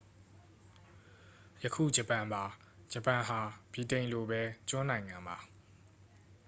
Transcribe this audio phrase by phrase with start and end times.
[1.63, 2.43] ယခု ဂျပန်ပါ
[2.91, 3.39] ဂျပန်ဟာ
[3.73, 5.37] ဗြိတိန်လိုပဲ ကျွန်းနိုင်ငံပါ